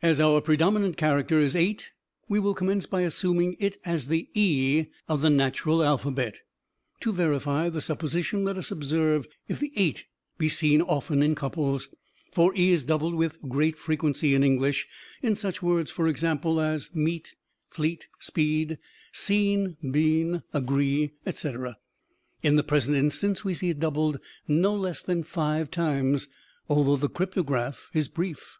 As 0.00 0.18
our 0.18 0.40
predominant 0.40 0.96
character 0.96 1.38
is 1.40 1.54
8, 1.54 1.90
we 2.26 2.40
will 2.40 2.54
commence 2.54 2.86
by 2.86 3.02
assuming 3.02 3.54
it 3.60 3.78
as 3.84 4.08
the 4.08 4.30
e 4.32 4.86
of 5.10 5.20
the 5.20 5.28
natural 5.28 5.84
alphabet. 5.84 6.38
To 7.00 7.12
verify 7.12 7.68
the 7.68 7.82
supposition, 7.82 8.44
let 8.44 8.56
us 8.56 8.70
observe 8.70 9.28
if 9.46 9.60
the 9.60 9.70
8 9.76 10.06
be 10.38 10.48
seen 10.48 10.80
often 10.80 11.22
in 11.22 11.34
couples 11.34 11.90
for 12.32 12.54
e 12.56 12.70
is 12.70 12.82
doubled 12.82 13.14
with 13.14 13.42
great 13.46 13.76
frequency 13.76 14.34
in 14.34 14.42
English 14.42 14.88
in 15.20 15.36
such 15.36 15.62
words, 15.62 15.90
for 15.90 16.08
example, 16.08 16.62
as 16.62 16.94
'meet,' 16.94 17.34
'fleet,' 17.68 18.08
'speed,' 18.18 18.78
'seen,' 19.12 19.76
'been,' 19.90 20.42
'agree,' 20.54 21.10
etc. 21.26 21.76
In 22.42 22.56
the 22.56 22.64
present 22.64 22.96
instance 22.96 23.44
we 23.44 23.52
see 23.52 23.68
it 23.68 23.80
doubled 23.80 24.18
no 24.46 24.74
less 24.74 25.02
than 25.02 25.22
five 25.24 25.70
times, 25.70 26.26
although 26.70 26.96
the 26.96 27.10
cryptograph 27.10 27.90
is 27.92 28.08
brief. 28.08 28.56